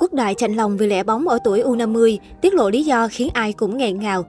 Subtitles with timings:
[0.00, 3.28] Quốc đại chạnh lòng vì lẻ bóng ở tuổi U50, tiết lộ lý do khiến
[3.32, 4.24] ai cũng nghẹn ngào.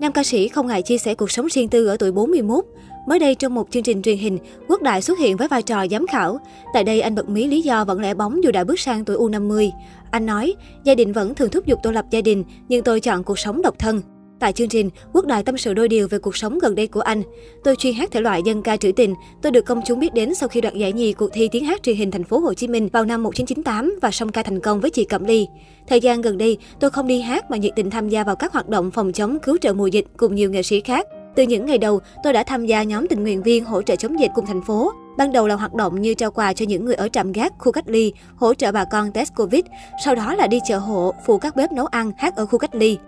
[0.00, 2.64] Nam ca sĩ không ngại chia sẻ cuộc sống riêng tư ở tuổi 41.
[3.06, 5.86] Mới đây trong một chương trình truyền hình, Quốc Đại xuất hiện với vai trò
[5.90, 6.38] giám khảo.
[6.74, 9.16] Tại đây anh bật mí lý do vẫn lẻ bóng dù đã bước sang tuổi
[9.16, 9.70] U50.
[10.10, 10.54] Anh nói,
[10.84, 13.62] gia đình vẫn thường thúc giục tôi lập gia đình, nhưng tôi chọn cuộc sống
[13.62, 14.02] độc thân.
[14.40, 17.00] Tại chương trình, Quốc Đại tâm sự đôi điều về cuộc sống gần đây của
[17.00, 17.22] anh.
[17.64, 19.14] Tôi chuyên hát thể loại dân ca trữ tình.
[19.42, 21.82] Tôi được công chúng biết đến sau khi đoạt giải nhì cuộc thi tiếng hát
[21.82, 24.80] truyền hình thành phố Hồ Chí Minh vào năm 1998 và song ca thành công
[24.80, 25.46] với chị Cẩm Ly.
[25.88, 28.52] Thời gian gần đây, tôi không đi hát mà nhiệt tình tham gia vào các
[28.52, 31.06] hoạt động phòng chống cứu trợ mùa dịch cùng nhiều nghệ sĩ khác.
[31.36, 34.20] Từ những ngày đầu, tôi đã tham gia nhóm tình nguyện viên hỗ trợ chống
[34.20, 34.92] dịch cùng thành phố.
[35.16, 37.72] Ban đầu là hoạt động như trao quà cho những người ở trạm gác, khu
[37.72, 39.64] cách ly, hỗ trợ bà con test Covid.
[40.04, 42.74] Sau đó là đi chợ hộ, phụ các bếp nấu ăn, hát ở khu cách
[42.74, 42.98] ly.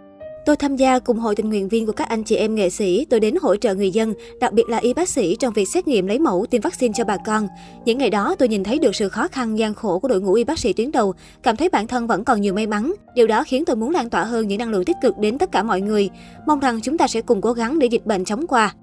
[0.51, 3.07] Tôi tham gia cùng hội tình nguyện viên của các anh chị em nghệ sĩ,
[3.11, 5.89] tôi đến hỗ trợ người dân, đặc biệt là y bác sĩ trong việc xét
[5.89, 7.49] nghiệm lấy mẫu tiêm vaccine cho bà con.
[7.85, 10.35] Những ngày đó tôi nhìn thấy được sự khó khăn gian khổ của đội ngũ
[10.35, 12.93] y bác sĩ tuyến đầu, cảm thấy bản thân vẫn còn nhiều may mắn.
[13.15, 15.53] Điều đó khiến tôi muốn lan tỏa hơn những năng lượng tích cực đến tất
[15.53, 16.11] cả mọi người.
[16.47, 18.75] Mong rằng chúng ta sẽ cùng cố gắng để dịch bệnh chống qua.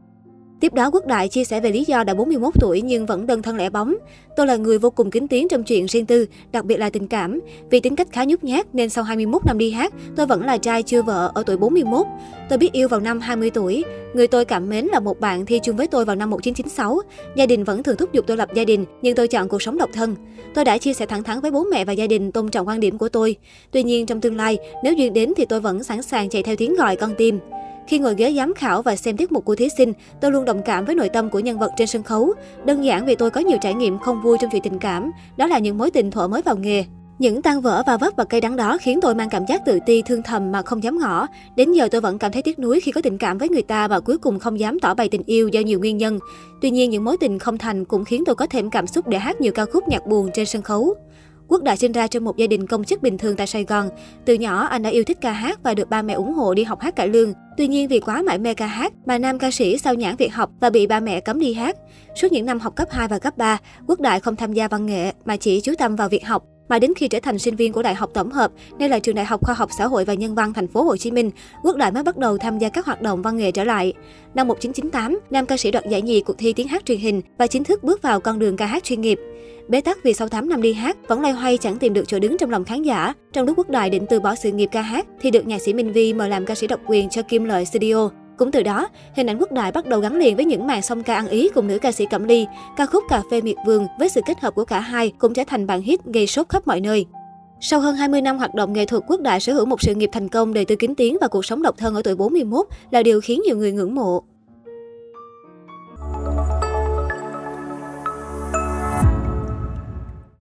[0.60, 3.42] Tiếp đó, Quốc Đại chia sẻ về lý do đã 41 tuổi nhưng vẫn đơn
[3.42, 3.96] thân lẻ bóng.
[4.36, 7.08] Tôi là người vô cùng kính tiếng trong chuyện riêng tư, đặc biệt là tình
[7.08, 7.40] cảm.
[7.70, 10.58] Vì tính cách khá nhút nhát nên sau 21 năm đi hát, tôi vẫn là
[10.58, 12.08] trai chưa vợ ở tuổi 41.
[12.50, 13.84] Tôi biết yêu vào năm 20 tuổi.
[14.14, 17.00] Người tôi cảm mến là một bạn thi chung với tôi vào năm 1996.
[17.36, 19.78] Gia đình vẫn thường thúc giục tôi lập gia đình, nhưng tôi chọn cuộc sống
[19.78, 20.16] độc thân.
[20.54, 22.80] Tôi đã chia sẻ thẳng thắn với bố mẹ và gia đình tôn trọng quan
[22.80, 23.36] điểm của tôi.
[23.72, 26.56] Tuy nhiên trong tương lai, nếu duyên đến thì tôi vẫn sẵn sàng chạy theo
[26.56, 27.40] tiếng gọi con tim.
[27.88, 30.62] Khi ngồi ghế giám khảo và xem tiết mục của thí sinh, tôi luôn đồng
[30.62, 32.34] cảm với nội tâm của nhân vật trên sân khấu.
[32.66, 35.48] Đơn giản vì tôi có nhiều trải nghiệm không vui trong chuyện tình cảm, đó
[35.48, 36.86] là những mối tình thuở mới vào nghề.
[37.20, 39.80] Những tan vỡ và vấp và cây đắng đó khiến tôi mang cảm giác tự
[39.86, 41.28] ti, thương thầm mà không dám ngỏ.
[41.56, 43.88] Đến giờ tôi vẫn cảm thấy tiếc nuối khi có tình cảm với người ta
[43.88, 46.20] và cuối cùng không dám tỏ bày tình yêu do nhiều nguyên nhân.
[46.62, 49.18] Tuy nhiên, những mối tình không thành cũng khiến tôi có thêm cảm xúc để
[49.18, 50.96] hát nhiều ca khúc nhạc buồn trên sân khấu.
[51.48, 53.90] Quốc đã sinh ra trong một gia đình công chức bình thường tại Sài Gòn.
[54.26, 56.64] Từ nhỏ, anh đã yêu thích ca hát và được ba mẹ ủng hộ đi
[56.64, 57.34] học hát cải lương.
[57.58, 60.34] Tuy nhiên vì quá mải mê ca hát mà nam ca sĩ sao nhãn việc
[60.34, 61.78] học và bị ba mẹ cấm đi hát.
[62.16, 63.58] Suốt những năm học cấp 2 và cấp 3,
[63.88, 66.44] Quốc Đại không tham gia văn nghệ mà chỉ chú tâm vào việc học.
[66.70, 69.16] Mà đến khi trở thành sinh viên của Đại học Tổng hợp, nay là trường
[69.16, 71.32] Đại học Khoa học Xã hội và Nhân văn thành phố Hồ Chí Minh,
[71.64, 73.94] Quốc Đại mới bắt đầu tham gia các hoạt động văn nghệ trở lại.
[74.34, 77.48] Năm 1998, nam ca sĩ đoạt giải nhì cuộc thi tiếng hát truyền hình và
[77.48, 79.20] chính thức bước vào con đường ca hát chuyên nghiệp.
[79.68, 82.20] Bế tắc vì sau 8 năm đi hát, vẫn loay hoay chẳng tìm được chỗ
[82.20, 83.14] đứng trong lòng khán giả.
[83.34, 85.74] Trong lúc Quốc Đại định từ bỏ sự nghiệp ca hát, thì được nhạc sĩ
[85.74, 88.10] Minh Vi mời làm ca sĩ độc quyền cho Kim Lợi Studio.
[88.38, 91.04] Cũng từ đó, hình ảnh Quốc Đại bắt đầu gắn liền với những màn song
[91.04, 92.48] ca ăn ý cùng nữ ca sĩ Cẩm Ly.
[92.78, 95.44] Ca khúc Cà phê miệt vườn với sự kết hợp của cả hai cũng trở
[95.48, 97.06] thành bản hit gây sốt khắp mọi nơi.
[97.60, 100.10] Sau hơn 20 năm hoạt động nghệ thuật, Quốc Đại sở hữu một sự nghiệp
[100.14, 103.04] thành công đầy tư kính tiếng và cuộc sống độc thân ở tuổi 41 là
[103.04, 104.24] điều khiến nhiều người ngưỡng mộ.